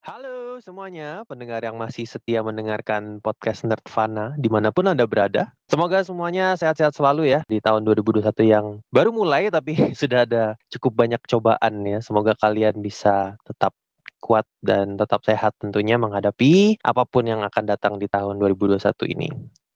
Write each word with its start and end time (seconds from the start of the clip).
Halo 0.00 0.56
semuanya, 0.64 1.28
pendengar 1.28 1.60
yang 1.60 1.76
masih 1.76 2.08
setia 2.08 2.40
mendengarkan 2.40 3.20
podcast 3.20 3.68
Nerdvana 3.68 4.32
di 4.40 4.48
mana 4.48 4.72
pun 4.72 4.88
Anda 4.88 5.04
berada. 5.04 5.52
Semoga 5.68 6.00
semuanya 6.00 6.56
sehat-sehat 6.56 6.96
selalu 6.96 7.28
ya 7.28 7.44
di 7.44 7.60
tahun 7.60 7.84
2021 7.84 8.32
yang 8.48 8.80
baru 8.88 9.12
mulai 9.12 9.52
tapi 9.52 9.76
sudah 10.00 10.24
ada 10.24 10.56
cukup 10.72 11.04
banyak 11.04 11.20
cobaan 11.28 11.84
ya. 11.84 12.00
Semoga 12.00 12.32
kalian 12.32 12.80
bisa 12.80 13.36
tetap 13.44 13.76
kuat 14.24 14.48
dan 14.64 14.96
tetap 14.96 15.20
sehat 15.20 15.52
tentunya 15.60 16.00
menghadapi 16.00 16.80
apa 16.80 17.04
pun 17.04 17.28
yang 17.28 17.44
akan 17.44 17.68
datang 17.68 18.00
di 18.00 18.08
tahun 18.08 18.40
2021 18.40 18.80
ini. 19.04 19.28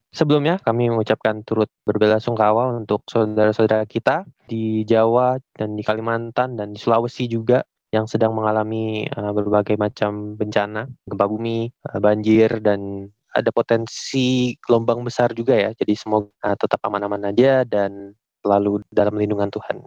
Sebelumnya 0.08 0.56
kami 0.56 0.88
mengucapkan 0.88 1.44
turut 1.44 1.68
berbelasungkawa 1.84 2.72
untuk 2.80 3.04
saudara-saudara 3.12 3.84
kita 3.84 4.24
di 4.48 4.88
Jawa 4.88 5.36
dan 5.52 5.76
di 5.76 5.84
Kalimantan 5.84 6.56
dan 6.56 6.72
di 6.72 6.80
Sulawesi 6.80 7.28
juga 7.28 7.60
yang 7.94 8.10
sedang 8.10 8.34
mengalami 8.34 9.06
uh, 9.14 9.30
berbagai 9.30 9.78
macam 9.78 10.34
bencana, 10.34 10.90
gempa 11.06 11.26
bumi, 11.30 11.70
uh, 11.86 12.02
banjir 12.02 12.58
dan 12.58 13.10
ada 13.30 13.50
potensi 13.54 14.58
gelombang 14.66 15.06
besar 15.06 15.30
juga 15.30 15.54
ya. 15.54 15.70
Jadi 15.78 15.94
semoga 15.94 16.34
uh, 16.42 16.58
tetap 16.58 16.82
aman-aman 16.82 17.30
aja 17.30 17.62
dan 17.62 18.18
selalu 18.42 18.82
dalam 18.90 19.14
lindungan 19.14 19.48
Tuhan. 19.54 19.86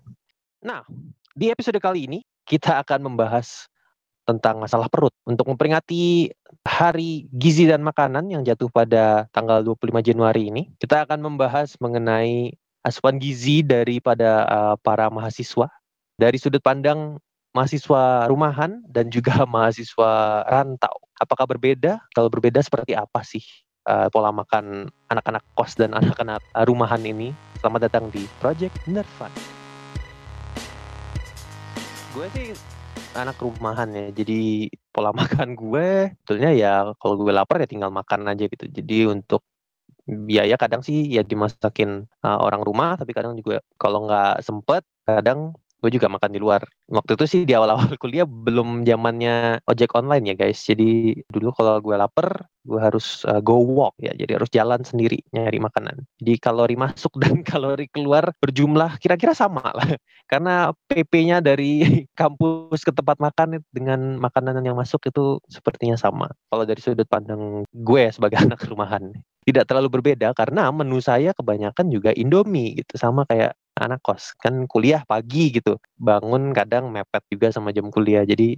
Nah, 0.64 0.88
di 1.36 1.52
episode 1.52 1.78
kali 1.84 2.08
ini 2.08 2.20
kita 2.48 2.80
akan 2.82 3.12
membahas 3.12 3.68
tentang 4.28 4.60
masalah 4.60 4.92
perut 4.92 5.16
untuk 5.24 5.48
memperingati 5.48 6.32
Hari 6.68 7.32
Gizi 7.32 7.64
dan 7.64 7.80
Makanan 7.80 8.28
yang 8.28 8.44
jatuh 8.44 8.68
pada 8.68 9.32
tanggal 9.32 9.64
25 9.64 10.04
Januari 10.04 10.52
ini. 10.52 10.68
Kita 10.76 11.08
akan 11.08 11.24
membahas 11.24 11.80
mengenai 11.80 12.52
asupan 12.84 13.20
gizi 13.20 13.64
daripada 13.64 14.48
uh, 14.48 14.76
para 14.80 15.08
mahasiswa 15.08 15.72
dari 16.20 16.36
sudut 16.40 16.64
pandang 16.64 17.20
mahasiswa 17.58 18.30
rumahan 18.30 18.86
dan 18.86 19.10
juga 19.10 19.34
mahasiswa 19.50 20.46
rantau. 20.46 20.94
Apakah 21.18 21.50
berbeda? 21.50 21.98
Kalau 22.14 22.30
berbeda 22.30 22.62
seperti 22.62 22.94
apa 22.94 23.26
sih 23.26 23.42
uh, 23.90 24.06
pola 24.14 24.30
makan 24.30 24.86
anak-anak 25.10 25.42
kos 25.58 25.74
dan 25.74 25.98
anak-anak 25.98 26.38
uh, 26.54 26.66
rumahan 26.70 27.02
ini? 27.02 27.34
Selamat 27.58 27.90
datang 27.90 28.14
di 28.14 28.30
Project 28.38 28.78
Nerdfun. 28.86 29.34
Gue 32.14 32.30
sih 32.38 32.54
anak 33.18 33.42
rumahan 33.42 33.90
ya, 33.90 34.14
jadi 34.14 34.70
pola 34.94 35.10
makan 35.18 35.58
gue 35.58 36.14
sebetulnya 36.22 36.54
ya 36.54 36.74
kalau 37.02 37.18
gue 37.18 37.34
lapar 37.34 37.66
ya 37.66 37.66
tinggal 37.66 37.90
makan 37.90 38.30
aja 38.30 38.46
gitu. 38.46 38.70
Jadi 38.70 39.10
untuk 39.10 39.42
biaya 40.06 40.56
kadang 40.62 40.86
sih 40.86 41.10
ya 41.10 41.26
dimasakin 41.26 42.06
uh, 42.22 42.38
orang 42.38 42.62
rumah, 42.62 43.02
tapi 43.02 43.18
kadang 43.18 43.34
juga 43.34 43.66
kalau 43.82 44.06
nggak 44.06 44.46
sempet 44.46 44.86
kadang 45.10 45.58
gue 45.78 45.90
juga 45.94 46.10
makan 46.10 46.34
di 46.34 46.40
luar. 46.42 46.66
Waktu 46.90 47.20
itu 47.20 47.26
sih 47.30 47.42
di 47.46 47.54
awal-awal 47.54 47.94
kuliah 48.02 48.26
belum 48.26 48.84
zamannya 48.84 49.62
ojek 49.70 49.94
online 49.94 50.34
ya 50.34 50.36
guys. 50.36 50.64
Jadi 50.66 51.22
dulu 51.30 51.54
kalau 51.54 51.78
gue 51.80 51.96
lapar, 51.96 52.50
gue 52.66 52.80
harus 52.82 53.24
uh, 53.30 53.40
go 53.40 53.62
walk 53.62 53.94
ya. 54.02 54.14
Jadi 54.18 54.32
harus 54.38 54.50
jalan 54.50 54.82
sendiri 54.82 55.22
nyari 55.32 55.62
makanan. 55.62 56.04
Jadi 56.18 56.34
kalori 56.42 56.76
masuk 56.76 57.14
dan 57.22 57.46
kalori 57.46 57.86
keluar 57.90 58.34
berjumlah 58.42 58.98
kira-kira 58.98 59.38
sama 59.38 59.62
lah. 59.74 59.88
Karena 60.32 60.74
PP-nya 60.92 61.40
dari 61.40 62.04
kampus 62.12 62.84
ke 62.84 62.92
tempat 62.92 63.22
makan 63.22 63.64
dengan 63.72 64.20
makanan 64.20 64.60
yang 64.66 64.76
masuk 64.76 65.08
itu 65.08 65.40
sepertinya 65.48 65.96
sama. 65.96 66.28
Kalau 66.52 66.64
dari 66.68 66.82
sudut 66.84 67.08
pandang 67.08 67.64
gue 67.72 68.04
sebagai 68.12 68.42
anak 68.42 68.66
rumahan 68.68 69.14
tidak 69.48 69.64
terlalu 69.64 69.88
berbeda 69.88 70.36
karena 70.36 70.68
menu 70.76 71.00
saya 71.00 71.32
kebanyakan 71.32 71.88
juga 71.88 72.12
Indomie 72.12 72.84
gitu 72.84 73.00
sama 73.00 73.24
kayak 73.24 73.56
anak 73.80 74.02
kos 74.04 74.34
kan 74.42 74.66
kuliah 74.70 75.02
pagi 75.06 75.54
gitu. 75.54 75.78
Bangun 75.98 76.52
kadang 76.52 76.90
mepet 76.90 77.24
juga 77.30 77.54
sama 77.54 77.72
jam 77.74 77.90
kuliah 77.94 78.26
jadi 78.26 78.58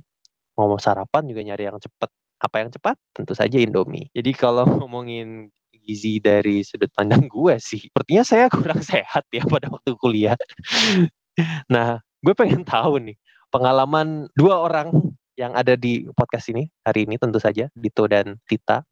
mau 0.59 0.75
sarapan 0.75 1.23
juga 1.28 1.42
nyari 1.45 1.64
yang 1.72 1.80
cepet. 1.80 2.09
Apa 2.39 2.56
yang 2.64 2.70
cepat? 2.72 2.95
Tentu 3.12 3.36
saja 3.36 3.59
Indomie. 3.59 4.08
Jadi 4.16 4.31
kalau 4.36 4.64
ngomongin 4.80 5.52
gizi 5.80 6.22
dari 6.22 6.62
sudut 6.62 6.92
pandang 6.94 7.25
gue 7.25 7.56
sih 7.58 7.90
sepertinya 7.90 8.22
saya 8.22 8.45
kurang 8.52 8.84
sehat 8.92 9.25
ya 9.31 9.44
pada 9.47 9.72
waktu 9.72 9.96
kuliah. 10.00 10.35
Nah 11.72 12.03
gue 12.19 12.36
pengen 12.36 12.68
tahu 12.68 13.00
nih 13.00 13.16
pengalaman 13.47 14.28
dua 14.36 14.59
orang 14.59 14.91
yang 15.40 15.56
ada 15.56 15.80
di 15.80 16.03
podcast 16.12 16.51
ini 16.51 16.68
hari 16.84 17.07
ini 17.07 17.16
tentu 17.16 17.40
saja 17.40 17.72
Dito 17.72 18.03
dan 18.12 18.36
Tita 18.44 18.84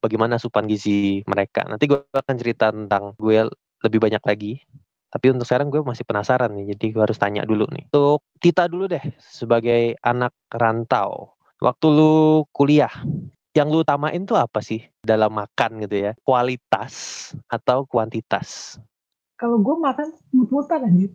bagaimana 0.00 0.40
asupan 0.40 0.64
gizi 0.64 1.20
mereka? 1.28 1.68
Nanti 1.68 1.84
gue 1.84 2.00
akan 2.08 2.36
cerita 2.40 2.72
tentang 2.72 3.12
gue 3.20 3.44
lebih 3.84 4.00
banyak 4.00 4.22
lagi 4.24 4.64
tapi 5.10 5.26
untuk 5.34 5.42
sekarang 5.42 5.74
gue 5.74 5.82
masih 5.82 6.06
penasaran 6.06 6.54
nih, 6.54 6.78
jadi 6.78 6.86
gue 6.94 7.02
harus 7.02 7.18
tanya 7.18 7.42
dulu 7.42 7.66
nih. 7.74 7.90
Untuk 7.90 8.22
Tita 8.38 8.70
dulu 8.70 8.86
deh, 8.86 9.02
sebagai 9.18 9.98
anak 10.06 10.30
rantau. 10.54 11.34
Waktu 11.58 11.86
lu 11.90 12.46
kuliah, 12.54 12.94
yang 13.50 13.74
lu 13.74 13.82
utamain 13.82 14.22
tuh 14.22 14.38
apa 14.38 14.62
sih 14.62 14.86
dalam 15.02 15.34
makan 15.34 15.82
gitu 15.82 15.98
ya? 15.98 16.12
Kualitas 16.22 16.94
atau 17.50 17.82
kuantitas? 17.90 18.78
Kalau 19.34 19.58
gue 19.58 19.76
makan 19.76 20.14
mut-mutan 20.30 20.86
aja. 20.86 21.10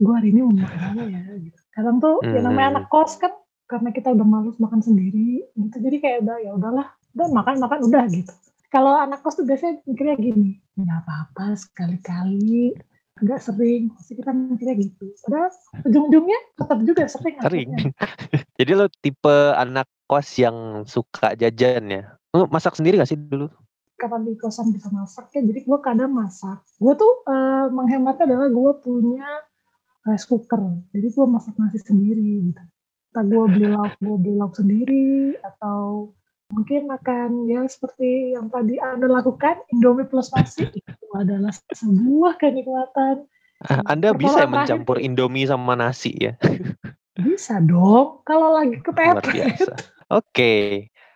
Gue 0.00 0.12
hari 0.12 0.36
ini 0.36 0.44
mau 0.44 0.54
makan 0.60 0.80
apa 0.92 1.02
ya 1.08 1.20
gitu. 1.40 1.60
Kadang 1.72 1.96
tuh 1.96 2.20
hmm. 2.20 2.32
ya 2.36 2.40
namanya 2.44 2.68
anak 2.76 2.86
kos 2.92 3.16
kan 3.16 3.32
karena 3.64 3.88
kita 3.94 4.12
udah 4.12 4.26
malus 4.26 4.60
makan 4.60 4.84
sendiri 4.84 5.48
gitu. 5.56 5.76
Jadi 5.80 5.96
kayak 5.96 6.18
udah 6.28 6.36
ya 6.44 6.50
udahlah, 6.52 6.88
udah 7.16 7.28
makan 7.32 7.56
makan 7.56 7.78
udah 7.88 8.04
gitu. 8.12 8.32
Kalau 8.68 9.00
anak 9.00 9.24
kos 9.24 9.40
tuh 9.40 9.48
biasanya 9.48 9.80
mikirnya 9.88 10.16
gini, 10.20 10.60
nggak 10.76 10.98
apa-apa 11.08 11.56
sekali-kali 11.56 12.76
agak 13.20 13.40
sering 13.44 13.92
pasti 13.92 14.12
kita 14.16 14.32
mikirnya 14.32 14.74
gitu. 14.80 15.04
Padahal 15.28 15.50
ujung-ujungnya 15.84 16.40
tetap 16.56 16.78
juga 16.82 17.02
sering 17.06 17.36
sering. 17.40 17.70
Jadi 18.58 18.72
lo 18.72 18.86
tipe 19.00 19.36
anak 19.56 19.86
kos 20.08 20.40
yang 20.40 20.88
suka 20.88 21.36
jajan 21.36 21.84
ya? 21.92 22.04
Lo 22.32 22.48
masak 22.48 22.76
sendiri 22.76 22.96
gak 22.96 23.10
sih 23.12 23.20
dulu? 23.20 23.52
Kapan 24.00 24.24
di 24.24 24.32
kosan 24.40 24.72
bisa 24.72 24.88
masak 24.88 25.28
ya? 25.36 25.44
Jadi 25.44 25.68
gue 25.68 25.78
kadang 25.84 26.16
masak. 26.16 26.64
Gue 26.80 26.96
tuh 26.96 27.20
uh, 27.28 27.68
menghematnya 27.68 28.32
adalah 28.32 28.48
gue 28.48 28.72
punya 28.80 29.28
rice 30.08 30.24
cooker. 30.24 30.60
Jadi 30.96 31.06
gue 31.12 31.26
masak 31.28 31.54
nasi 31.60 31.78
sendiri 31.84 32.48
gitu. 32.48 32.62
Entah 33.10 33.24
gue 33.26 33.44
beli 33.52 33.66
lauk 33.68 33.92
gue 34.00 34.16
beli 34.16 34.34
lauk 34.40 34.54
sendiri 34.56 35.36
atau 35.42 36.14
mungkin 36.50 36.90
akan 36.90 37.46
ya 37.46 37.62
seperti 37.70 38.34
yang 38.34 38.50
tadi 38.50 38.76
Anda 38.82 39.06
lakukan 39.06 39.62
Indomie 39.70 40.06
plus 40.06 40.34
nasi 40.34 40.66
itu 40.78 41.06
adalah 41.14 41.54
sebuah 41.74 42.36
kenikmatan. 42.38 43.26
Ah, 43.64 43.84
Anda 43.86 44.16
bisa 44.16 44.48
mencampur 44.48 44.98
Indomie 44.98 45.46
sama 45.46 45.76
nasi 45.76 46.16
ya? 46.16 46.34
Bisa 47.20 47.60
dong, 47.60 48.24
kalau 48.24 48.56
lagi 48.56 48.80
kepepet. 48.80 49.20
Oke. 49.28 49.68
Okay. 50.08 50.68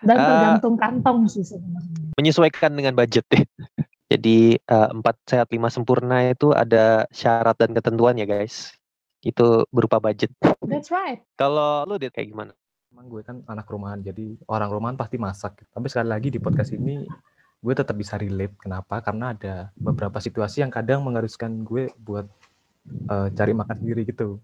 Dan 0.04 0.20
uh, 0.20 0.26
tergantung 0.28 0.76
kantong 0.76 1.18
sih 1.32 1.40
sebenarnya. 1.40 2.12
Menyesuaikan 2.20 2.76
dengan 2.76 2.92
budget 2.92 3.24
ya. 3.32 3.40
Jadi 4.12 4.60
uh, 4.68 4.92
empat 4.92 5.16
sehat 5.24 5.48
lima 5.48 5.72
sempurna 5.72 6.28
itu 6.28 6.52
ada 6.52 7.08
syarat 7.08 7.56
dan 7.56 7.72
ketentuan 7.72 8.20
ya 8.20 8.28
guys. 8.28 8.76
Itu 9.24 9.64
berupa 9.72 9.96
budget. 9.96 10.28
That's 10.60 10.92
right. 10.92 11.24
Kalau 11.40 11.88
lu 11.88 11.96
dit 11.96 12.12
kayak 12.12 12.28
gimana? 12.28 12.52
Emang 12.94 13.10
gue 13.10 13.26
kan 13.26 13.42
anak 13.50 13.66
rumahan, 13.66 13.98
jadi 14.06 14.38
orang 14.46 14.70
rumahan 14.70 14.94
pasti 14.94 15.18
masak. 15.18 15.66
Tapi 15.66 15.90
sekali 15.90 16.14
lagi 16.14 16.30
di 16.30 16.38
podcast 16.38 16.70
ini 16.78 17.02
gue 17.58 17.74
tetap 17.74 17.98
bisa 17.98 18.14
relate. 18.14 18.54
Kenapa? 18.54 19.02
Karena 19.02 19.34
ada 19.34 19.74
beberapa 19.74 20.22
situasi 20.22 20.62
yang 20.62 20.70
kadang 20.70 21.02
mengharuskan 21.02 21.66
gue 21.66 21.90
buat 21.98 22.22
uh, 23.10 23.34
cari 23.34 23.50
makan 23.50 23.82
sendiri 23.82 24.06
gitu. 24.06 24.38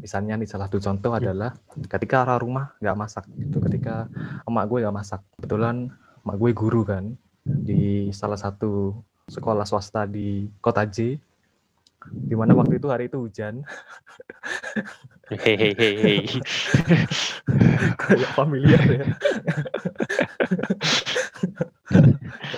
Misalnya 0.00 0.40
nih 0.40 0.48
salah 0.48 0.72
satu 0.72 0.80
contoh 0.80 1.12
adalah 1.20 1.52
ketika 1.84 2.24
orang 2.24 2.40
rumah 2.40 2.64
nggak 2.80 2.96
masak 2.96 3.28
gitu. 3.36 3.60
Ketika 3.60 4.08
emak 4.48 4.64
gue 4.72 4.78
nggak 4.80 4.96
masak. 4.96 5.20
Kebetulan 5.36 5.92
emak 6.24 6.36
gue 6.40 6.50
guru 6.56 6.80
kan 6.80 7.12
di 7.44 8.08
salah 8.08 8.40
satu 8.40 8.96
sekolah 9.28 9.68
swasta 9.68 10.08
di 10.08 10.48
kota 10.64 10.88
J 10.88 11.20
di 12.08 12.34
mana 12.38 12.56
waktu 12.56 12.78
itu 12.78 12.88
hari 12.88 13.10
itu 13.10 13.18
hujan 13.18 13.66
hehehe 15.34 16.22
kayak 18.00 18.30
familiar 18.38 18.82
ya. 18.86 19.06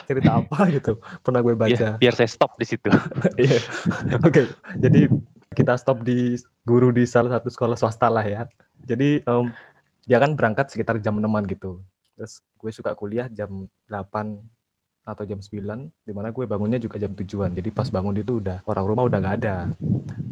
Cerita 0.04 0.30
apa 0.44 0.58
gitu 0.68 1.00
pernah 1.24 1.40
gue 1.40 1.54
baca. 1.56 1.72
biar, 1.72 1.96
biar 1.96 2.14
saya 2.14 2.28
stop 2.28 2.60
di 2.60 2.66
situ. 2.68 2.88
Iya. 3.40 3.60
Oke 4.20 4.28
okay. 4.28 4.44
jadi 4.76 5.08
kita 5.56 5.80
stop 5.80 6.04
di 6.04 6.36
guru 6.68 6.92
di 6.92 7.08
salah 7.08 7.40
satu 7.40 7.48
sekolah 7.48 7.76
swasta 7.80 8.12
lah 8.12 8.24
ya. 8.24 8.44
Jadi 8.84 9.24
um, 9.24 9.48
dia 10.04 10.20
kan 10.20 10.36
berangkat 10.36 10.68
sekitar 10.68 11.00
jam 11.00 11.16
6 11.16 11.24
gitu. 11.48 11.80
Terus 12.16 12.44
gue 12.60 12.70
suka 12.74 12.92
kuliah 12.92 13.32
jam 13.32 13.68
8 13.88 14.57
atau 15.08 15.24
jam 15.24 15.40
9 15.40 15.88
di 16.04 16.12
mana 16.12 16.28
gue 16.28 16.44
bangunnya 16.44 16.76
juga 16.76 17.00
jam 17.00 17.16
tujuan. 17.16 17.56
Jadi 17.56 17.72
pas 17.72 17.88
bangun 17.88 18.20
itu 18.20 18.44
udah 18.44 18.60
orang 18.68 18.84
rumah 18.84 19.04
udah 19.08 19.18
nggak 19.24 19.36
ada. 19.40 19.56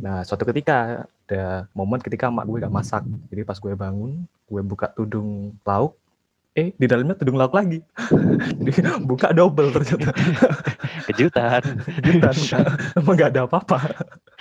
Nah 0.04 0.20
suatu 0.20 0.44
ketika 0.44 1.08
ada 1.26 1.66
momen 1.74 1.98
ketika 1.98 2.30
emak 2.30 2.46
gue 2.46 2.62
gak 2.62 2.74
masak. 2.74 3.02
Jadi 3.32 3.42
pas 3.42 3.58
gue 3.58 3.72
bangun 3.74 4.22
gue 4.46 4.62
buka 4.62 4.92
tudung 4.94 5.56
lauk. 5.66 5.98
Eh 6.56 6.72
di 6.72 6.86
dalamnya 6.88 7.18
tudung 7.18 7.36
lauk 7.36 7.52
lagi. 7.52 7.82
Jadi 8.62 8.70
buka 9.04 9.34
double 9.34 9.74
ternyata. 9.74 10.14
Kejutan. 11.10 11.62
Kejutan. 12.00 12.36
Emang 12.96 13.14
gak 13.18 13.30
ada 13.34 13.40
apa-apa. 13.44 13.78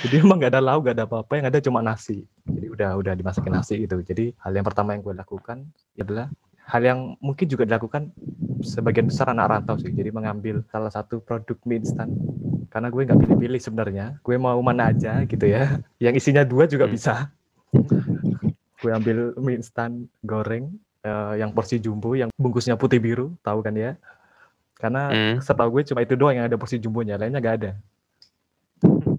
Jadi 0.06 0.16
emang 0.22 0.38
gak 0.40 0.54
ada 0.56 0.62
lauk 0.62 0.86
gak 0.86 0.96
ada 0.96 1.06
apa-apa. 1.10 1.32
Yang 1.42 1.48
ada 1.50 1.60
cuma 1.66 1.80
nasi. 1.82 2.24
Jadi 2.46 2.68
udah 2.70 2.90
udah 3.02 3.14
dimasakin 3.18 3.52
nasi 3.52 3.74
gitu. 3.84 4.00
Jadi 4.06 4.32
hal 4.46 4.54
yang 4.54 4.64
pertama 4.64 4.94
yang 4.94 5.02
gue 5.02 5.16
lakukan 5.18 5.66
adalah 5.98 6.30
hal 6.66 6.82
yang 6.82 7.00
mungkin 7.22 7.46
juga 7.46 7.64
dilakukan 7.64 8.10
sebagian 8.66 9.06
besar 9.06 9.30
anak 9.30 9.48
rantau 9.50 9.78
sih. 9.78 9.94
Jadi 9.94 10.10
mengambil 10.10 10.66
salah 10.74 10.90
satu 10.90 11.22
produk 11.22 11.58
mie 11.64 11.86
instan 11.86 12.10
karena 12.74 12.90
gue 12.90 13.02
nggak 13.06 13.20
pilih-pilih 13.22 13.62
sebenarnya. 13.62 14.06
Gue 14.26 14.36
mau 14.42 14.58
mana 14.66 14.90
aja 14.90 15.22
gitu 15.24 15.46
ya. 15.46 15.78
Yang 16.02 16.26
isinya 16.26 16.44
dua 16.44 16.66
juga 16.66 16.90
Hmm. 16.90 16.96
bisa. 16.96 17.16
gue 18.76 18.94
ambil 18.94 19.34
mie 19.42 19.58
instan 19.58 20.06
goreng 20.22 20.70
eh, 21.02 21.34
yang 21.42 21.50
porsi 21.54 21.78
jumbo 21.78 22.14
yang 22.14 22.30
bungkusnya 22.38 22.78
putih 22.78 22.98
biru, 23.02 23.34
tahu 23.42 23.62
kan 23.66 23.74
ya? 23.74 23.98
Karena 24.78 25.10
Hmm. 25.10 25.38
setahu 25.42 25.80
gue 25.80 25.84
cuma 25.90 26.02
itu 26.06 26.14
doang 26.14 26.38
yang 26.38 26.46
ada 26.46 26.58
porsi 26.58 26.78
jumbonya, 26.82 27.18
lainnya 27.18 27.42
nggak 27.42 27.58
ada. 27.62 27.72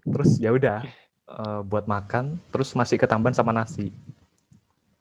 Terus 0.02 0.38
ya 0.38 0.50
udah 0.54 0.86
eh, 1.26 1.60
buat 1.66 1.90
makan, 1.90 2.38
terus 2.54 2.70
masih 2.78 2.98
ketambahan 3.02 3.34
sama 3.34 3.50
nasi. 3.50 3.90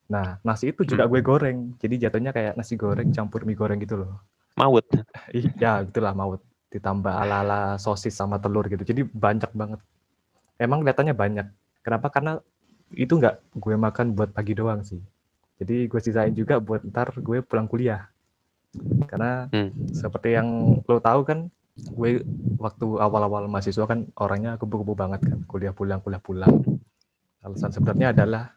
Nah, 0.05 0.37
nasi 0.45 0.69
itu 0.69 0.85
juga 0.85 1.09
gue 1.09 1.21
goreng. 1.21 1.73
Jadi 1.81 1.95
jatuhnya 1.97 2.29
kayak 2.29 2.53
nasi 2.53 2.77
goreng 2.77 3.09
campur 3.09 3.41
mie 3.41 3.57
goreng 3.57 3.81
gitu 3.81 3.97
loh. 3.97 4.21
Maut. 4.55 4.85
Ih, 5.37 5.49
ya 5.57 5.81
gitulah 5.81 6.13
maut. 6.13 6.41
Ditambah 6.69 7.09
ala-ala 7.09 7.79
sosis 7.81 8.13
sama 8.13 8.37
telur 8.37 8.69
gitu. 8.69 8.85
Jadi 8.85 9.01
banyak 9.07 9.49
banget. 9.55 9.79
Emang 10.61 10.85
kelihatannya 10.85 11.15
banyak. 11.17 11.47
Kenapa? 11.81 12.07
Karena 12.13 12.37
itu 12.93 13.17
nggak 13.17 13.57
gue 13.57 13.75
makan 13.75 14.13
buat 14.13 14.29
pagi 14.29 14.53
doang 14.53 14.85
sih. 14.85 15.01
Jadi 15.57 15.87
gue 15.89 15.99
sisain 16.03 16.35
juga 16.35 16.59
buat 16.61 16.85
ntar 16.85 17.15
gue 17.15 17.41
pulang 17.41 17.65
kuliah. 17.65 18.05
Karena 19.07 19.47
Hmm. 19.49 19.71
seperti 19.95 20.35
yang 20.35 20.79
lo 20.83 20.99
tahu 20.99 21.23
kan, 21.23 21.47
gue 21.79 22.21
waktu 22.59 22.85
awal-awal 22.99 23.47
mahasiswa 23.47 23.87
kan 23.87 24.05
orangnya 24.19 24.59
kubu-kubu 24.59 24.93
banget 24.93 25.23
kan. 25.23 25.39
Kuliah 25.47 25.71
pulang, 25.71 26.03
kuliah 26.03 26.19
pulang. 26.19 26.51
Alasan 27.39 27.71
sebenarnya 27.71 28.11
adalah 28.11 28.51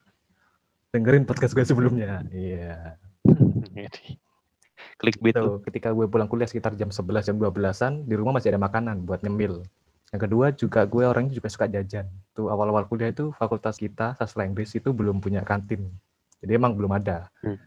dengerin 0.93 1.25
podcast 1.29 1.53
gue 1.53 1.65
sebelumnya. 1.65 2.25
Iya. 2.33 2.97
Clickbait 4.99 5.35
tuh. 5.37 5.45
Tuh, 5.45 5.59
ketika 5.69 5.93
gue 5.95 6.07
pulang 6.11 6.27
kuliah 6.27 6.49
sekitar 6.49 6.75
jam 6.75 6.91
11 6.91 7.29
jam 7.29 7.37
12-an 7.39 8.09
di 8.09 8.15
rumah 8.17 8.39
masih 8.39 8.55
ada 8.55 8.61
makanan 8.61 9.05
buat 9.05 9.23
nyemil. 9.23 9.63
Yang 10.09 10.21
kedua 10.25 10.47
juga 10.57 10.81
gue 10.89 11.05
orangnya 11.05 11.37
juga 11.37 11.49
suka 11.53 11.69
jajan. 11.69 12.09
Tuh 12.33 12.49
awal-awal 12.49 12.89
kuliah 12.89 13.13
itu 13.13 13.29
fakultas 13.37 13.77
kita 13.77 14.17
sastra 14.17 14.49
Inggris 14.49 14.73
itu 14.73 14.91
belum 14.91 15.21
punya 15.21 15.45
kantin. 15.45 15.93
Jadi 16.41 16.53
emang 16.57 16.73
belum 16.73 16.97
ada. 16.97 17.29
Hmm. 17.45 17.61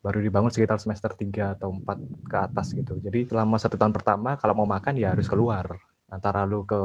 Baru 0.00 0.22
dibangun 0.22 0.48
sekitar 0.48 0.78
semester 0.80 1.12
3 1.12 1.58
atau 1.58 1.74
4 1.74 2.30
ke 2.30 2.36
atas 2.38 2.72
gitu. 2.72 2.96
Jadi 3.02 3.28
selama 3.28 3.58
satu 3.58 3.76
tahun 3.76 3.92
pertama 3.92 4.38
kalau 4.38 4.54
mau 4.62 4.68
makan 4.70 4.96
ya 4.96 5.12
harus 5.12 5.26
keluar. 5.26 5.76
Antara 6.10 6.42
lu 6.42 6.66
ke 6.66 6.80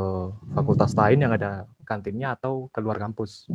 fakultas 0.53 0.93
lain 0.93 1.25
yang 1.25 1.33
ada 1.33 1.65
kantinnya 1.81 2.37
atau 2.37 2.69
keluar 2.69 3.01
kampus. 3.01 3.49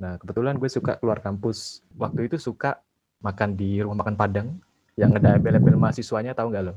Nah 0.00 0.16
kebetulan 0.16 0.56
gue 0.56 0.70
suka 0.72 0.96
keluar 0.96 1.20
kampus. 1.20 1.84
Waktu 2.00 2.32
itu 2.32 2.40
suka 2.40 2.80
makan 3.20 3.52
di 3.56 3.84
rumah 3.84 4.04
makan 4.04 4.16
Padang 4.16 4.48
yang 4.96 5.12
ada 5.12 5.36
embel-embel 5.36 5.76
mahasiswanya 5.76 6.32
tahu 6.32 6.52
nggak 6.52 6.64
lo? 6.72 6.74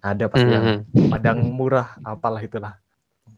Ada 0.00 0.28
pasti 0.28 0.48
yang 0.52 0.84
Mhm. 0.84 1.08
Padang 1.12 1.38
murah, 1.48 1.96
apalah 2.04 2.40
itulah. 2.40 2.76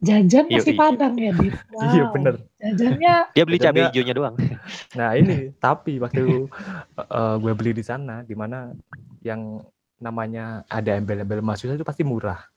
Jajan 0.02 0.50
Iya, 0.50 0.58
masih 0.58 0.74
iya. 0.74 0.82
padang 0.82 1.14
ya, 1.14 1.30
Dit. 1.38 1.54
Wow. 1.74 1.82
Iya 1.86 2.04
bener. 2.10 2.34
Jajannya 2.58 3.14
Dia 3.38 3.44
beli 3.46 3.58
cabai 3.62 3.82
hijaunya 3.86 4.14
doang. 4.18 4.34
Nah 4.98 5.10
ini 5.14 5.54
tapi 5.62 6.02
waktu 6.02 6.50
eh, 6.98 7.36
gue 7.38 7.52
beli 7.54 7.72
di 7.78 7.84
sana, 7.86 8.26
di 8.26 8.34
mana 8.34 8.74
yang 9.22 9.62
namanya 10.02 10.66
ada 10.66 10.98
embel-embel 10.98 11.38
mahasiswa 11.38 11.78
itu 11.78 11.86
pasti 11.86 12.02
murah. 12.02 12.51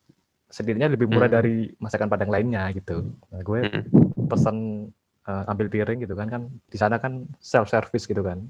Sedikitnya 0.55 0.87
lebih 0.87 1.11
murah 1.11 1.27
Hmm. 1.27 1.37
dari 1.43 1.67
masakan 1.83 2.07
Padang 2.07 2.31
lainnya 2.31 2.63
gitu. 2.71 3.03
Nah, 3.27 3.43
gue 3.43 3.59
Mhm. 3.67 3.81
pesan 4.31 4.87
eh, 5.25 5.43
ambil 5.51 5.67
piring 5.73 6.05
gitu 6.05 6.13
kan 6.13 6.29
kan 6.29 6.41
di 6.69 6.77
sana 6.77 7.01
kan 7.01 7.25
self 7.41 7.67
service 7.67 8.05
gitu 8.05 8.21
kan. 8.21 8.45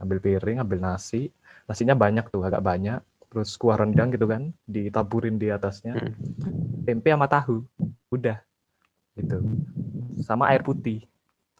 Ambil 0.00 0.18
piring, 0.18 0.58
ambil 0.58 0.80
nasi, 0.82 1.28
nasinya 1.68 1.94
banyak 1.94 2.26
tuh, 2.32 2.42
agak 2.42 2.64
banyak. 2.64 2.98
Terus 3.30 3.54
kuah 3.60 3.76
rendang 3.78 4.08
gitu 4.10 4.26
kan, 4.26 4.50
ditaburin 4.64 5.36
di 5.38 5.52
atasnya. 5.52 5.94
Hmm. 6.00 6.16
Tempe 6.82 7.12
sama 7.12 7.28
tahu, 7.28 7.62
udah 8.10 8.40
gitu. 9.14 9.38
Sama 10.24 10.48
air 10.50 10.64
putih. 10.64 11.04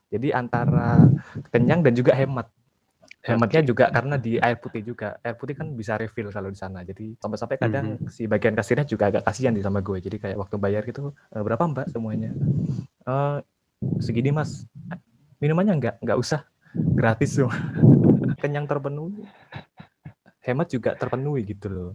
Jadi 0.09 0.33
antara 0.33 1.13
kenyang 1.53 1.85
dan 1.85 1.93
juga 1.95 2.17
hemat. 2.17 2.49
Hematnya 3.25 3.65
juga 3.65 3.89
karena 3.89 4.21
di 4.21 4.37
air 4.37 4.61
putih 4.61 4.85
juga. 4.85 5.17
Air 5.25 5.41
putih 5.41 5.57
kan 5.57 5.73
bisa 5.73 5.97
refill 5.97 6.29
kalau 6.29 6.53
di 6.53 6.61
sana. 6.61 6.85
Jadi 6.85 7.17
sampai-sampai 7.17 7.57
kadang 7.57 7.97
si 8.13 8.29
bagian 8.29 8.53
kasirnya 8.53 8.85
juga 8.85 9.09
agak 9.09 9.25
kasihan 9.25 9.57
di 9.57 9.65
sama 9.65 9.81
gue. 9.81 9.97
Jadi 9.97 10.21
kayak 10.21 10.37
waktu 10.37 10.61
bayar 10.61 10.85
gitu, 10.85 11.17
"Eh, 11.33 11.41
berapa 11.41 11.65
mbak 11.65 11.89
semuanya? 11.89 12.37
"Eh, 13.09 13.39
segini 14.05 14.29
mas. 14.29 14.69
Minumannya 15.41 15.73
enggak, 15.81 15.95
enggak 16.05 16.21
usah. 16.21 16.45
Gratis 16.77 17.33
semua. 17.33 17.57
Kenyang 18.45 18.69
terpenuhi. 18.69 19.25
Hemat 20.45 20.69
juga 20.69 20.93
terpenuhi 20.93 21.49
gitu 21.49 21.73
loh. 21.73 21.91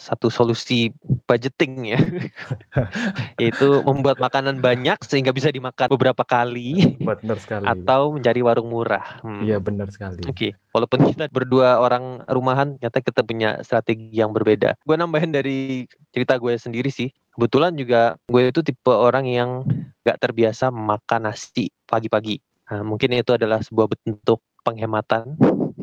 Satu 0.00 0.32
solusi 0.32 0.88
budgeting 1.28 1.92
ya. 1.92 2.00
Yaitu 3.40 3.84
membuat 3.84 4.16
makanan 4.16 4.64
banyak 4.64 4.96
sehingga 5.04 5.28
bisa 5.36 5.52
dimakan 5.52 5.92
beberapa 5.92 6.24
kali 6.24 6.96
Benar 6.96 7.36
sekali. 7.36 7.68
atau 7.68 8.16
mencari 8.16 8.40
warung 8.40 8.72
murah. 8.72 9.20
Hmm. 9.20 9.44
Iya 9.44 9.60
benar 9.60 9.92
sekali. 9.92 10.24
Oke, 10.24 10.56
walaupun 10.72 11.12
kita 11.12 11.28
berdua 11.28 11.76
orang 11.76 12.24
rumahan, 12.24 12.80
nyata 12.80 13.04
kita 13.04 13.20
punya 13.20 13.60
strategi 13.60 14.08
yang 14.16 14.32
berbeda. 14.32 14.80
Gue 14.88 14.96
nambahin 14.96 15.36
dari 15.36 15.84
cerita 16.16 16.40
gue 16.40 16.56
sendiri 16.56 16.88
sih. 16.88 17.12
Kebetulan 17.36 17.76
juga 17.76 18.16
gue 18.24 18.48
itu 18.48 18.64
tipe 18.64 18.88
orang 18.88 19.28
yang 19.28 19.68
gak 20.00 20.16
terbiasa 20.16 20.72
makan 20.72 21.28
nasi 21.28 21.68
pagi-pagi. 21.84 22.40
Nah, 22.72 22.80
mungkin 22.88 23.12
itu 23.12 23.36
adalah 23.36 23.60
sebuah 23.60 23.92
bentuk 23.92 24.40
penghematan 24.64 25.36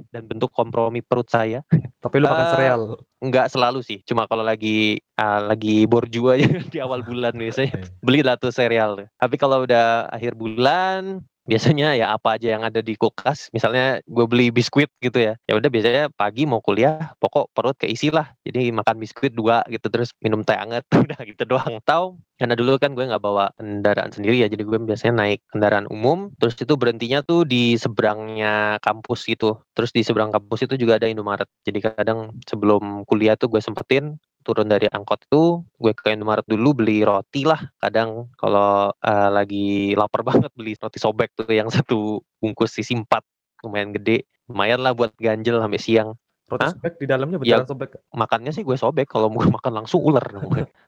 dan 0.10 0.24
bentuk 0.26 0.50
kompromi 0.50 1.04
perut 1.06 1.28
saya. 1.30 1.62
Tapi 1.98 2.16
lu 2.22 2.30
makan 2.30 2.46
Eh, 2.46 2.52
sereal. 2.54 2.82
Nggak 3.18 3.48
selalu 3.50 3.80
sih, 3.82 4.00
cuma 4.06 4.30
kalau 4.30 4.46
lagi 4.46 5.02
ah, 5.18 5.42
lagi 5.42 5.90
borju 5.90 6.30
aja 6.30 6.46
di 6.74 6.78
awal 6.78 7.02
bulan 7.02 7.34
biasanya 7.34 7.82
beli 8.06 8.22
lah 8.22 8.38
tuh 8.38 8.54
serial. 8.54 9.10
Tapi 9.18 9.36
kalau 9.42 9.66
udah 9.66 10.06
akhir 10.14 10.38
bulan, 10.38 11.26
biasanya 11.48 11.96
ya 11.96 12.12
apa 12.14 12.36
aja 12.36 12.60
yang 12.60 12.64
ada 12.68 12.84
di 12.84 12.94
kulkas. 13.00 13.48
Misalnya 13.56 14.04
gue 14.04 14.26
beli 14.28 14.52
biskuit 14.52 14.92
gitu 15.00 15.18
ya. 15.18 15.40
Ya 15.48 15.56
udah 15.56 15.72
biasanya 15.72 16.04
pagi 16.14 16.44
mau 16.44 16.60
kuliah, 16.60 17.16
pokok 17.24 17.56
perut 17.56 17.80
keisi 17.80 18.12
lah. 18.12 18.36
Jadi 18.44 18.70
makan 18.76 19.00
biskuit 19.00 19.32
dua 19.32 19.64
gitu 19.72 19.88
terus 19.88 20.12
minum 20.20 20.44
teh 20.44 20.54
anget 20.54 20.84
udah 21.08 21.20
gitu 21.24 21.44
doang. 21.48 21.80
Tahu? 21.88 22.20
Karena 22.38 22.54
dulu 22.54 22.78
kan 22.78 22.94
gue 22.94 23.08
nggak 23.08 23.24
bawa 23.24 23.50
kendaraan 23.58 24.14
sendiri 24.14 24.46
ya, 24.46 24.48
jadi 24.52 24.62
gue 24.62 24.78
biasanya 24.78 25.26
naik 25.26 25.40
kendaraan 25.50 25.88
umum. 25.90 26.30
Terus 26.38 26.60
itu 26.62 26.78
berhentinya 26.78 27.26
tuh 27.26 27.48
di 27.48 27.80
seberangnya 27.80 28.78
kampus 28.84 29.26
gitu. 29.26 29.58
Terus 29.74 29.90
di 29.96 30.06
seberang 30.06 30.30
kampus 30.30 30.70
itu 30.70 30.78
juga 30.78 31.02
ada 31.02 31.10
Indomaret. 31.10 31.50
Jadi 31.66 31.80
kadang 31.82 32.38
sebelum 32.46 33.08
kuliah 33.10 33.34
tuh 33.40 33.50
gue 33.50 33.64
sempetin 33.64 34.20
turun 34.48 34.72
dari 34.72 34.88
angkot 34.88 35.28
itu 35.28 35.44
gue 35.76 35.92
ke 35.92 36.16
Indomaret 36.16 36.48
dulu 36.48 36.72
beli 36.74 37.04
roti 37.04 37.44
lah 37.44 37.60
kadang 37.78 38.32
kalau 38.40 38.96
eh, 38.96 39.30
lagi 39.30 39.68
lapar 39.92 40.24
banget 40.30 40.48
beli 40.56 40.80
roti 40.80 40.96
sobek 40.98 41.36
tuh 41.36 41.52
yang 41.52 41.68
satu 41.68 42.24
bungkus 42.40 42.80
isi 42.80 42.96
empat 42.96 43.28
lumayan 43.60 43.92
gede 43.92 44.24
lumayan 44.48 44.80
lah 44.80 44.96
buat 44.96 45.12
ganjel 45.20 45.60
sampai 45.60 45.76
siang 45.78 46.16
Roti 46.48 46.64
Hah? 46.64 46.72
sobek 46.72 46.96
di 46.96 47.06
dalamnya 47.06 47.36
Ya. 47.44 47.60
beneran 47.60 47.68
sobek. 47.68 48.00
makannya 48.16 48.56
sih 48.56 48.64
gue 48.64 48.80
sobek 48.80 49.12
kalau 49.12 49.28
mau 49.28 49.44
makan 49.60 49.84
langsung 49.84 50.00
ular 50.00 50.24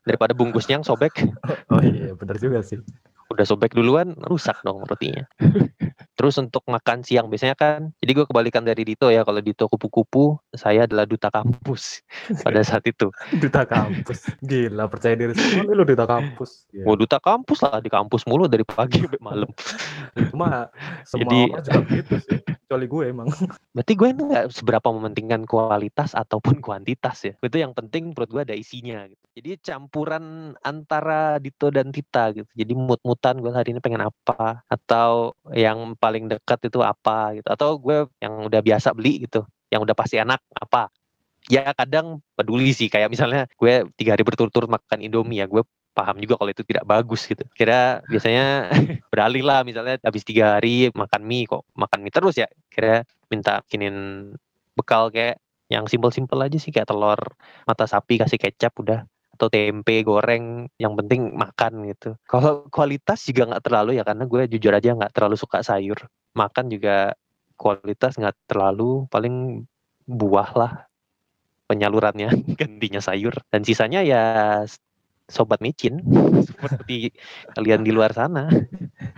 daripada 0.02 0.32
bungkusnya 0.32 0.80
yang 0.80 0.88
sobek 0.88 1.12
Oh 1.74 1.84
iya, 1.84 2.16
bener 2.16 2.40
juga 2.40 2.64
sih. 2.64 2.80
udah 3.28 3.44
sobek 3.44 3.76
duluan 3.76 4.16
rusak 4.24 4.56
dong 4.64 4.82
rotinya 4.82 5.28
terus 6.20 6.36
untuk 6.36 6.68
makan 6.68 7.00
siang 7.08 7.32
biasanya 7.32 7.56
kan 7.56 7.96
jadi 8.04 8.12
gue 8.12 8.26
kebalikan 8.28 8.68
dari 8.68 8.84
Dito 8.84 9.08
ya 9.08 9.24
kalau 9.24 9.40
Dito 9.40 9.72
kupu-kupu 9.72 10.36
saya 10.52 10.84
adalah 10.84 11.08
duta 11.08 11.32
kampus 11.32 12.04
pada 12.44 12.60
saat 12.60 12.84
itu 12.84 13.08
Duta 13.40 13.64
kampus. 13.64 14.28
Gila, 14.44 14.92
percaya 14.92 15.16
diri 15.16 15.32
sekali 15.32 15.72
lu 15.72 15.88
duta 15.88 16.04
kampus. 16.04 16.68
Ya. 16.76 16.84
mau 16.84 17.00
duta 17.00 17.24
kampus 17.24 17.64
lah 17.64 17.80
di 17.80 17.88
kampus 17.88 18.28
mulu 18.28 18.52
dari 18.52 18.68
pagi 18.68 19.00
sampai 19.00 19.22
malam 19.24 19.48
Cuma 20.34 20.68
semua 21.08 21.24
Jadi- 21.24 21.48
orang 21.56 21.64
juga 21.64 21.82
begitu 21.88 22.14
sih. 22.20 22.40
Kecuali 22.44 22.86
gue 22.86 23.04
emang. 23.10 23.28
Berarti 23.76 23.94
gue 23.96 24.10
nggak 24.12 24.46
seberapa 24.52 24.88
mementingkan 24.92 25.48
kualitas 25.48 26.12
ataupun 26.14 26.60
kuantitas 26.60 27.24
ya. 27.26 27.34
Itu 27.40 27.58
yang 27.58 27.72
penting 27.72 28.12
menurut 28.12 28.30
gue 28.30 28.42
ada 28.44 28.56
isinya 28.58 29.08
gitu. 29.08 29.19
Jadi 29.38 29.62
campuran 29.62 30.52
antara 30.66 31.38
Dito 31.38 31.70
dan 31.70 31.94
Tita 31.94 32.34
gitu. 32.34 32.50
Jadi 32.58 32.74
mut-mutan 32.76 33.40
gue 33.40 33.54
hari 33.54 33.72
ini 33.72 33.80
pengen 33.80 34.04
apa 34.04 34.66
atau 34.68 35.38
yang 35.54 35.96
paling 35.96 36.28
dekat 36.28 36.60
itu 36.66 36.82
apa 36.82 37.38
gitu. 37.38 37.48
Atau 37.48 37.80
gue 37.80 38.10
yang 38.20 38.50
udah 38.50 38.60
biasa 38.60 38.92
beli 38.92 39.30
gitu. 39.30 39.46
Yang 39.70 39.90
udah 39.90 39.96
pasti 39.96 40.20
enak 40.20 40.42
apa. 40.58 40.92
Ya 41.48 41.72
kadang 41.72 42.20
peduli 42.36 42.76
sih 42.76 42.92
kayak 42.92 43.08
misalnya 43.08 43.48
gue 43.56 43.88
tiga 43.96 44.18
hari 44.18 44.28
berturut-turut 44.28 44.68
makan 44.68 45.00
Indomie 45.00 45.40
ya 45.40 45.48
gue 45.48 45.64
paham 45.96 46.22
juga 46.22 46.36
kalau 46.40 46.52
itu 46.52 46.64
tidak 46.66 46.84
bagus 46.90 47.24
gitu. 47.24 47.46
Kira 47.56 48.04
biasanya 48.12 48.70
beralih 49.14 49.44
lah 49.46 49.62
misalnya 49.64 50.02
habis 50.04 50.28
tiga 50.28 50.58
hari 50.60 50.92
makan 50.92 51.22
mie 51.24 51.48
kok 51.48 51.64
makan 51.78 52.04
mie 52.04 52.14
terus 52.14 52.36
ya. 52.36 52.48
Kira 52.68 53.06
minta 53.32 53.62
bikinin 53.64 53.96
bekal 54.76 55.14
kayak 55.14 55.40
yang 55.70 55.86
simpel-simpel 55.86 56.42
aja 56.42 56.58
sih 56.58 56.74
kayak 56.74 56.90
telur 56.90 57.20
mata 57.70 57.86
sapi 57.86 58.18
kasih 58.18 58.42
kecap 58.42 58.74
udah 58.82 59.06
atau 59.40 59.48
tempe 59.48 60.04
goreng 60.04 60.68
yang 60.76 61.00
penting 61.00 61.32
makan 61.32 61.88
gitu. 61.88 62.20
Kalau 62.28 62.68
kualitas 62.68 63.24
juga 63.24 63.56
nggak 63.56 63.64
terlalu 63.64 63.96
ya 63.96 64.04
karena 64.04 64.28
gue 64.28 64.42
jujur 64.52 64.76
aja 64.76 64.92
nggak 64.92 65.16
terlalu 65.16 65.40
suka 65.40 65.64
sayur. 65.64 65.96
Makan 66.36 66.68
juga 66.68 67.16
kualitas 67.56 68.20
nggak 68.20 68.36
terlalu 68.52 69.08
paling 69.08 69.64
buah 70.04 70.52
lah 70.60 70.74
penyalurannya 71.72 72.36
gantinya 72.60 73.00
sayur 73.00 73.32
dan 73.48 73.64
sisanya 73.64 74.04
ya 74.04 74.24
sobat 75.32 75.64
micin 75.64 76.04
seperti 76.52 77.16
kalian 77.56 77.88
di 77.88 77.96
luar 77.96 78.12
sana. 78.12 78.52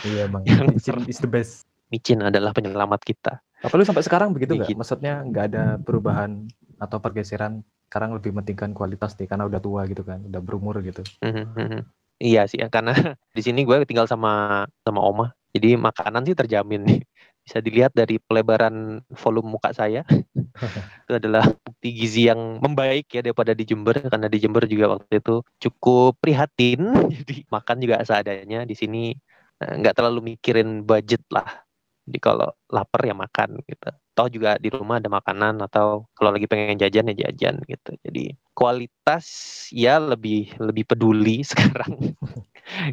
Iya 0.06 0.30
bang, 0.30 0.44
Yang 0.46 0.66
micin 0.70 0.98
is 1.10 1.18
the 1.18 1.30
best. 1.32 1.66
Micin 1.90 2.22
adalah 2.22 2.54
penyelamat 2.54 3.02
kita. 3.02 3.42
Apa 3.66 3.74
lu 3.74 3.84
sampai 3.90 4.06
sekarang 4.06 4.38
begitu 4.38 4.54
nggak? 4.54 4.70
Maksudnya 4.78 5.26
nggak 5.26 5.46
ada 5.50 5.66
perubahan 5.82 6.46
atau 6.78 7.02
pergeseran? 7.02 7.66
Sekarang 7.92 8.16
lebih 8.16 8.32
mementingkan 8.32 8.72
kualitas 8.72 9.20
nih 9.20 9.28
karena 9.28 9.52
udah 9.52 9.60
tua 9.60 9.84
gitu 9.84 10.08
kan, 10.08 10.24
udah 10.24 10.40
berumur 10.40 10.80
gitu. 10.80 11.04
Mhm, 11.20 11.44
mhm. 11.60 11.82
Iya 12.24 12.48
sih 12.48 12.64
ya 12.64 12.72
karena 12.72 12.96
di 13.36 13.42
sini 13.44 13.68
gue 13.68 13.84
tinggal 13.84 14.08
sama 14.08 14.64
sama 14.88 15.04
oma. 15.04 15.36
Jadi 15.52 15.76
makanan 15.76 16.24
sih 16.24 16.32
terjamin 16.40 16.88
nih. 16.88 17.00
Bisa 17.44 17.60
dilihat 17.60 17.92
dari 17.92 18.16
pelebaran 18.16 19.04
volume 19.12 19.60
muka 19.60 19.76
saya. 19.76 20.08
itu 21.04 21.12
adalah 21.20 21.52
bukti 21.52 21.92
gizi 21.92 22.32
yang 22.32 22.64
membaik 22.64 23.12
ya 23.12 23.20
daripada 23.20 23.52
di 23.52 23.68
Jember 23.68 24.00
karena 24.08 24.32
di 24.32 24.40
Jember 24.40 24.64
juga 24.72 24.96
waktu 24.96 25.20
itu 25.20 25.44
cukup 25.68 26.16
prihatin. 26.24 27.12
Jadi 27.12 27.44
makan 27.52 27.76
juga 27.84 28.08
seadanya. 28.08 28.64
Di 28.64 28.80
sini 28.80 29.12
eh, 29.60 29.74
nggak 29.84 30.00
terlalu 30.00 30.32
mikirin 30.32 30.88
budget 30.88 31.28
lah. 31.28 31.60
Jadi 32.08 32.20
kalau 32.24 32.56
lapar 32.72 33.04
ya 33.04 33.12
makan 33.20 33.60
gitu. 33.68 33.92
Toh 34.12 34.28
juga 34.28 34.60
di 34.60 34.68
rumah 34.68 35.00
ada 35.00 35.08
makanan 35.08 35.64
atau 35.64 36.04
kalau 36.12 36.36
lagi 36.36 36.44
pengen 36.44 36.76
jajan 36.76 37.12
ya 37.16 37.28
jajan 37.28 37.64
gitu. 37.64 37.96
Jadi 38.04 38.36
kualitas 38.52 39.26
ya 39.72 39.98
lebih 39.98 40.52
lebih 40.60 40.84
peduli 40.84 41.44
sekarang 41.52 42.16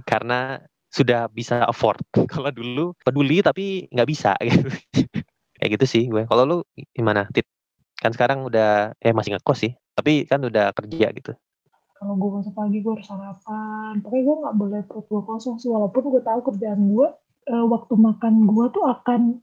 karena 0.07 0.63
sudah 0.89 1.29
bisa 1.29 1.67
afford. 1.69 2.01
Kalau 2.33 2.51
dulu 2.51 2.97
peduli 3.05 3.45
tapi 3.45 3.87
nggak 3.93 4.09
bisa 4.09 4.33
gitu. 4.47 4.69
Kayak 5.59 5.71
gitu 5.79 5.87
sih 5.87 6.03
gue. 6.09 6.25
Kalau 6.27 6.43
lu 6.47 6.57
gimana? 6.95 7.27
Tit? 7.35 7.45
Kan 7.99 8.15
sekarang 8.15 8.47
udah 8.47 8.95
eh 9.03 9.11
masih 9.11 9.35
ngekos 9.35 9.59
sih, 9.59 9.73
tapi 9.99 10.23
kan 10.23 10.39
udah 10.39 10.71
kerja 10.71 11.11
gitu. 11.11 11.35
Kalau 11.99 12.15
gue 12.15 12.31
masuk 12.31 12.55
pagi 12.55 12.79
gue 12.79 12.95
harus 12.95 13.11
sarapan. 13.11 13.99
Pokoknya 14.07 14.23
gue 14.23 14.37
nggak 14.39 14.55
boleh 14.55 14.81
perut 14.87 15.07
gue 15.11 15.23
kosong 15.27 15.59
sih. 15.59 15.67
Walaupun 15.67 16.15
gue 16.15 16.23
tahu 16.23 16.41
kerjaan 16.47 16.95
gue 16.95 17.09
eh, 17.51 17.65
waktu 17.67 17.95
makan 17.99 18.47
gue 18.47 18.67
tuh 18.71 18.87
akan 18.87 19.43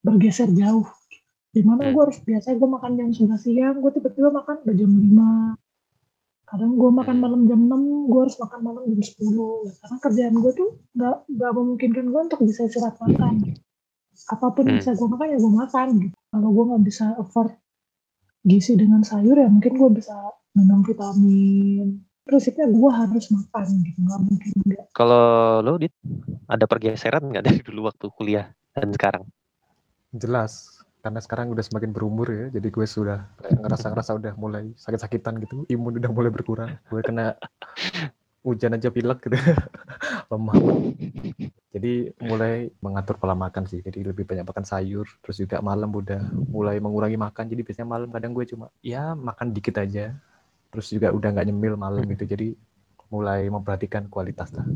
bergeser 0.00 0.48
jauh. 0.56 0.88
Di 1.50 1.66
mana 1.66 1.82
Hmm. 1.82 1.92
gue 1.92 2.02
harus 2.06 2.18
biasa 2.20 2.54
gue 2.54 2.68
makan 2.68 2.90
jam 2.94 3.08
11 3.10 3.42
siang, 3.42 3.76
gue 3.78 3.90
tiba-tiba 3.90 4.30
makan 4.30 4.62
udah 4.62 4.74
jam 4.74 4.90
5. 4.90 5.30
Kadang 6.46 6.72
gue 6.74 6.90
makan 6.90 7.16
Hmm. 7.18 7.22
malam 7.22 7.40
jam 7.46 7.60
6, 7.62 7.82
gue 8.06 8.20
harus 8.22 8.36
makan 8.38 8.60
malam 8.62 8.82
jam 8.86 9.00
10. 9.00 9.70
Karena 9.76 9.96
kerjaan 9.98 10.34
gue 10.36 10.52
tuh 10.52 10.68
nggak 10.94 11.16
nggak 11.28 11.52
memungkinkan 11.52 12.04
gue 12.06 12.20
untuk 12.22 12.40
bisa 12.42 12.60
istirahat 12.64 12.98
makan. 12.98 13.34
Apa 14.28 14.46
pun 14.50 14.62
yang 14.64 14.78
Hmm. 14.78 14.82
bisa 14.82 14.92
gue 14.94 15.08
makan 15.08 15.26
ya 15.26 15.38
gue 15.38 15.52
makan 15.56 15.88
gitu. 16.00 16.16
Kalau 16.30 16.48
gue 16.48 16.64
nggak 16.66 16.84
bisa 16.84 17.04
afford 17.16 17.52
gizi 18.40 18.72
dengan 18.72 19.02
sayur 19.02 19.34
ya 19.34 19.46
mungkin 19.46 19.74
gue 19.74 19.90
bisa 19.92 20.14
minum 20.52 20.82
vitamin. 20.82 21.98
Prinsipnya 22.20 22.66
gue 22.66 22.90
harus 22.90 23.26
makan 23.28 23.66
gitu, 23.82 23.98
nggak 24.00 24.20
mungkin 24.22 24.50
enggak. 24.62 24.86
Kalau 24.92 25.24
lu 25.60 25.78
Dit, 25.78 25.90
ada 26.46 26.64
pergeseran 26.64 27.26
nggak 27.26 27.42
dari 27.42 27.58
dulu 27.58 27.90
waktu 27.90 28.06
kuliah 28.12 28.46
dan 28.70 28.90
sekarang? 28.90 29.24
Jelas, 30.10 30.79
karena 31.00 31.20
sekarang 31.20 31.52
udah 31.52 31.64
semakin 31.64 31.90
berumur 31.90 32.28
ya, 32.28 32.46
jadi 32.52 32.68
gue 32.68 32.86
sudah 32.86 33.24
kayak 33.40 33.58
ngerasa-ngerasa 33.64 34.12
udah 34.20 34.32
mulai 34.36 34.64
sakit-sakitan 34.76 35.40
gitu, 35.44 35.64
imun 35.72 35.96
udah 35.96 36.12
mulai 36.12 36.28
berkurang. 36.28 36.76
Gue 36.92 37.00
kena 37.00 37.34
hujan 38.40 38.76
aja 38.76 38.88
pilek 38.88 39.28
gitu, 39.28 39.36
lemah. 40.32 40.56
Jadi 41.70 42.12
mulai 42.20 42.68
mengatur 42.80 43.16
pola 43.16 43.32
makan 43.36 43.64
sih, 43.64 43.80
jadi 43.80 44.12
lebih 44.12 44.28
banyak 44.28 44.44
makan 44.44 44.64
sayur, 44.64 45.08
terus 45.24 45.40
juga 45.40 45.60
malam 45.64 45.88
udah 45.92 46.20
mulai 46.48 46.76
mengurangi 46.80 47.16
makan, 47.16 47.48
jadi 47.48 47.60
biasanya 47.64 47.88
malam 47.88 48.08
kadang 48.12 48.32
gue 48.36 48.44
cuma 48.48 48.68
ya 48.84 49.16
makan 49.16 49.56
dikit 49.56 49.80
aja, 49.80 50.12
terus 50.68 50.92
juga 50.92 51.12
udah 51.12 51.28
nggak 51.32 51.46
nyemil 51.48 51.74
malam 51.80 52.04
gitu, 52.12 52.28
jadi 52.28 52.52
mulai 53.10 53.48
memperhatikan 53.48 54.06
kualitas 54.06 54.52
lah, 54.54 54.66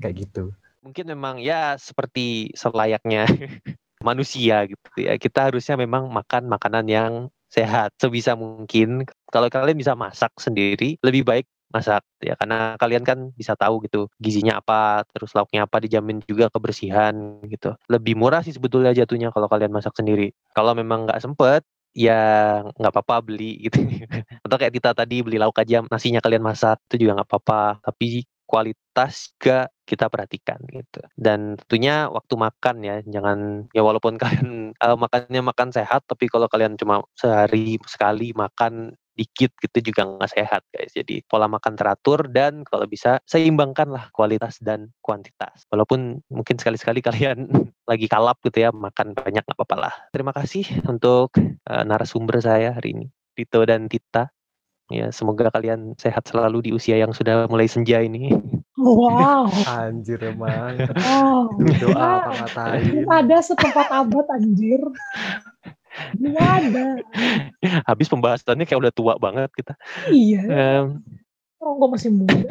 kayak 0.00 0.28
gitu. 0.28 0.54
Mungkin 0.84 1.16
memang 1.16 1.40
ya 1.40 1.80
seperti 1.80 2.52
selayaknya 2.52 3.24
manusia 4.04 4.68
gitu 4.68 4.84
ya. 5.00 5.16
Kita 5.16 5.48
harusnya 5.50 5.80
memang 5.80 6.12
makan 6.12 6.52
makanan 6.52 6.84
yang 6.86 7.12
sehat 7.48 7.96
sebisa 7.96 8.36
mungkin. 8.36 9.08
Kalau 9.32 9.48
kalian 9.48 9.78
bisa 9.78 9.96
masak 9.96 10.36
sendiri, 10.36 11.00
lebih 11.00 11.24
baik 11.24 11.46
masak 11.74 12.06
ya. 12.22 12.38
Karena 12.38 12.78
kalian 12.78 13.02
kan 13.02 13.18
bisa 13.34 13.58
tahu 13.58 13.82
gitu 13.82 14.06
gizinya 14.22 14.62
apa 14.62 15.02
terus 15.10 15.34
lauknya 15.34 15.66
apa 15.66 15.82
dijamin 15.82 16.22
juga 16.28 16.52
kebersihan 16.52 17.42
gitu. 17.50 17.74
Lebih 17.90 18.14
murah 18.14 18.44
sih 18.46 18.54
sebetulnya 18.54 18.94
jatuhnya 18.94 19.34
kalau 19.34 19.50
kalian 19.50 19.74
masak 19.74 19.96
sendiri. 19.98 20.30
Kalau 20.54 20.76
memang 20.78 21.08
nggak 21.10 21.18
sempet 21.24 21.66
ya 21.94 22.62
nggak 22.78 22.92
apa-apa 22.94 23.26
beli 23.26 23.66
gitu. 23.70 23.78
Atau 24.46 24.56
kayak 24.58 24.74
Tita 24.78 24.90
tadi 24.94 25.22
beli 25.26 25.38
lauk 25.38 25.58
aja 25.58 25.82
nasinya 25.90 26.22
kalian 26.22 26.42
masak 26.46 26.78
itu 26.90 27.06
juga 27.06 27.22
nggak 27.22 27.28
apa-apa. 27.30 27.62
Tapi 27.82 28.22
kualitas 28.44 29.34
juga 29.34 29.66
kita 29.84 30.08
perhatikan 30.08 30.58
gitu. 30.72 31.00
Dan 31.14 31.60
tentunya 31.60 32.08
waktu 32.08 32.34
makan 32.34 32.76
ya 32.82 32.96
jangan 33.04 33.68
ya 33.70 33.84
walaupun 33.84 34.16
kalian 34.22 34.74
eh, 34.74 34.96
makannya 34.96 35.40
makan 35.44 35.68
sehat 35.70 36.04
tapi 36.08 36.26
kalau 36.26 36.48
kalian 36.50 36.76
cuma 36.80 37.04
sehari 37.14 37.78
sekali 37.86 38.32
makan 38.34 38.96
dikit 39.14 39.54
gitu 39.62 39.94
juga 39.94 40.02
nggak 40.04 40.32
sehat 40.34 40.62
guys. 40.74 40.90
Jadi 40.90 41.22
pola 41.24 41.46
makan 41.46 41.78
teratur 41.78 42.26
dan 42.26 42.66
kalau 42.66 42.84
bisa 42.90 43.22
seimbangkanlah 43.30 44.10
kualitas 44.10 44.58
dan 44.58 44.90
kuantitas. 44.98 45.70
Walaupun 45.70 46.18
mungkin 46.28 46.56
sekali-sekali 46.58 47.00
kalian 47.08 47.46
lagi 47.86 48.10
kalap 48.10 48.42
gitu 48.42 48.66
ya 48.66 48.74
makan 48.74 49.14
banyak 49.14 49.46
nggak 49.46 49.56
apa-apa 49.56 49.76
lah. 49.78 49.94
Terima 50.10 50.34
kasih 50.34 50.66
untuk 50.90 51.30
eh, 51.38 51.84
narasumber 51.86 52.42
saya 52.42 52.74
hari 52.74 52.98
ini 52.98 53.06
Tito 53.34 53.62
dan 53.66 53.90
Tita 53.90 54.33
ya 54.94 55.08
semoga 55.10 55.50
kalian 55.50 55.98
sehat 55.98 56.22
selalu 56.30 56.68
di 56.68 56.70
usia 56.70 56.94
yang 56.94 57.10
sudah 57.10 57.50
mulai 57.50 57.66
senja 57.66 57.98
ini 57.98 58.34
Wow, 58.74 59.48
Anjir 59.70 60.18
emang, 60.18 60.74
wow. 60.98 61.46
doa 61.78 62.26
ngatain. 62.42 63.06
Ada 63.06 63.54
setempat 63.54 63.86
abad 63.86 64.26
anjir. 64.34 64.82
Belum 66.18 66.34
ada. 66.42 66.98
habis 67.86 68.10
pembahasannya 68.10 68.66
kayak 68.66 68.82
udah 68.82 68.92
tua 68.92 69.14
banget 69.14 69.46
kita 69.54 69.78
Iya, 70.10 70.90
orang 71.62 71.76
gue 71.78 71.88
masih 71.94 72.10
muda. 72.12 72.34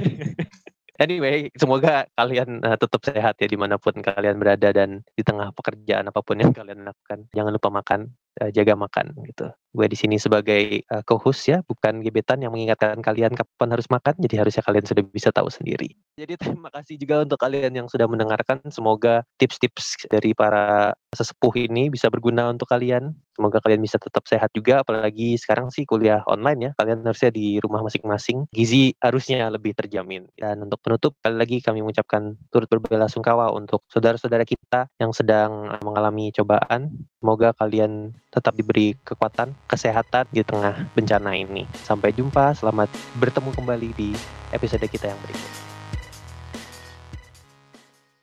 Anyway, 1.01 1.49
semoga 1.57 2.05
kalian 2.13 2.61
eh, 2.61 2.77
tetap 2.77 3.01
sehat 3.01 3.35
ya 3.41 3.47
di 3.49 3.57
mana 3.57 3.81
pun 3.81 3.97
kalian 3.97 4.37
berada 4.37 4.69
dan 4.69 5.01
di 5.17 5.25
tengah 5.25 5.49
pekerjaan 5.49 6.05
apa 6.05 6.21
pun 6.21 6.37
yang 6.37 6.53
kalian 6.53 6.85
lakukan. 6.85 7.25
Jangan 7.33 7.49
lupa 7.49 7.73
makan, 7.73 8.13
eh, 8.41 8.51
jaga 8.53 8.73
makan 8.73 9.13
gitu. 9.27 9.51
Gue 9.73 9.89
di 9.89 9.97
sini 9.97 10.21
sebagai 10.21 10.85
eh, 10.85 11.03
co-host 11.09 11.49
ya, 11.49 11.65
bukan 11.65 12.05
gebetan 12.05 12.45
yang 12.45 12.53
mengingatkan 12.53 13.01
kalian 13.01 13.33
kapan 13.33 13.73
harus 13.73 13.89
makan. 13.89 14.13
Jadi 14.21 14.35
harusnya 14.37 14.61
kalian 14.61 14.85
sudah 14.85 15.03
bisa 15.09 15.29
tahu 15.33 15.49
sendiri. 15.49 15.97
Jadi 16.13 16.37
terima 16.37 16.69
kasih 16.69 17.01
juga 17.01 17.25
untuk 17.25 17.41
kalian 17.41 17.73
yang 17.73 17.87
sudah 17.89 18.05
mendengarkan. 18.05 18.61
Semoga 18.69 19.25
tips-tips 19.41 20.05
dari 20.13 20.37
para 20.37 20.93
sesepuh 21.17 21.53
ini 21.57 21.89
bisa 21.89 22.13
berguna 22.13 22.53
untuk 22.53 22.69
kalian. 22.69 23.17
Semoga 23.33 23.57
kalian 23.65 23.81
bisa 23.81 23.97
tetap 23.97 24.29
sehat 24.29 24.53
juga, 24.53 24.85
apalagi 24.85 25.33
sekarang 25.41 25.73
sih 25.73 25.89
kuliah 25.89 26.21
online 26.29 26.69
ya. 26.69 26.71
Kalian 26.77 27.01
harusnya 27.01 27.33
di 27.33 27.57
rumah 27.57 27.81
masing-masing. 27.81 28.45
Gizi 28.53 28.93
harusnya 29.01 29.49
lebih 29.49 29.73
terjamin. 29.73 30.29
Dan 30.37 30.69
untuk 30.69 30.85
penutup, 30.85 31.17
kali 31.17 31.33
lagi 31.33 31.57
kami 31.65 31.81
mengucapkan 31.81 32.37
turut 32.53 32.69
berbela-sungkawa 32.69 33.49
untuk 33.57 33.81
saudara-saudara 33.89 34.45
kita 34.45 34.85
yang 35.01 35.09
sedang 35.09 35.81
mengalami 35.81 36.29
cobaan. 36.29 36.93
Semoga 37.17 37.57
kalian 37.57 38.13
tetap 38.33 38.57
diberi 38.57 38.97
kekuatan, 39.05 39.53
kesehatan 39.69 40.25
di 40.33 40.41
tengah 40.41 40.89
bencana 40.97 41.37
ini. 41.37 41.69
Sampai 41.85 42.09
jumpa, 42.17 42.57
selamat 42.57 42.89
bertemu 43.21 43.53
kembali 43.53 43.89
di 43.93 44.09
episode 44.49 44.89
kita 44.89 45.13
yang 45.13 45.21
berikut. 45.21 45.72